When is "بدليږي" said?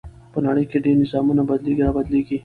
1.49-1.83